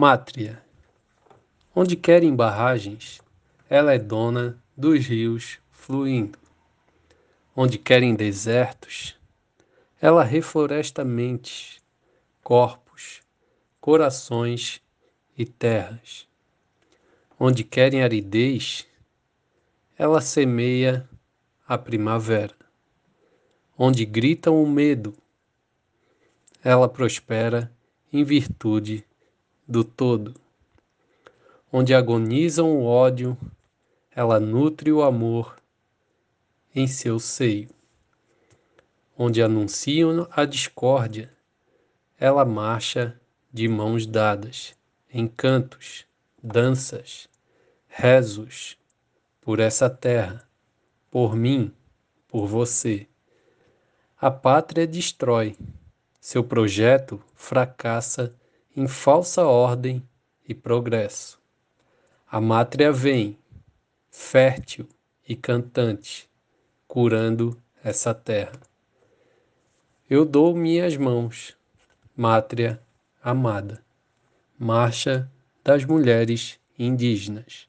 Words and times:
Mátria. 0.00 0.62
Onde 1.74 1.96
querem 1.96 2.32
barragens, 2.32 3.20
ela 3.68 3.92
é 3.92 3.98
dona 3.98 4.56
dos 4.76 5.04
rios 5.04 5.58
fluindo. 5.72 6.38
Onde 7.56 7.78
querem 7.78 8.14
desertos, 8.14 9.18
ela 10.00 10.22
refloresta 10.22 11.04
mentes, 11.04 11.82
corpos, 12.44 13.22
corações 13.80 14.80
e 15.36 15.44
terras. 15.44 16.28
Onde 17.36 17.64
querem 17.64 18.00
aridez, 18.00 18.86
ela 19.98 20.20
semeia 20.20 21.10
a 21.66 21.76
primavera. 21.76 22.54
Onde 23.76 24.04
gritam 24.04 24.62
o 24.62 24.70
medo, 24.70 25.12
ela 26.62 26.88
prospera 26.88 27.68
em 28.12 28.22
virtude 28.22 29.04
do 29.68 29.84
todo. 29.84 30.34
Onde 31.70 31.94
agonizam 31.94 32.74
o 32.78 32.84
ódio, 32.84 33.36
ela 34.10 34.40
nutre 34.40 34.90
o 34.90 35.02
amor 35.02 35.58
em 36.74 36.86
seu 36.86 37.18
seio. 37.18 37.68
Onde 39.16 39.42
anunciam 39.42 40.26
a 40.30 40.46
discórdia, 40.46 41.30
ela 42.18 42.44
marcha 42.44 43.20
de 43.52 43.68
mãos 43.68 44.06
dadas, 44.06 44.74
em 45.12 45.28
cantos, 45.28 46.06
danças, 46.42 47.28
rezos, 47.86 48.78
por 49.40 49.60
essa 49.60 49.90
terra, 49.90 50.48
por 51.10 51.34
mim, 51.34 51.72
por 52.26 52.46
você. 52.46 53.06
A 54.20 54.30
pátria 54.30 54.86
destrói, 54.86 55.56
seu 56.20 56.44
projeto 56.44 57.22
fracassa 57.34 58.34
em 58.78 58.86
falsa 58.86 59.44
ordem 59.44 60.00
e 60.48 60.54
progresso. 60.54 61.42
A 62.30 62.40
mátria 62.40 62.92
vem, 62.92 63.36
fértil 64.08 64.88
e 65.28 65.34
cantante, 65.34 66.30
curando 66.86 67.60
essa 67.82 68.14
terra. 68.14 68.60
Eu 70.08 70.24
dou 70.24 70.54
minhas 70.54 70.96
mãos, 70.96 71.56
mátria 72.16 72.80
amada, 73.20 73.82
marcha 74.56 75.28
das 75.64 75.84
mulheres 75.84 76.60
indígenas. 76.78 77.68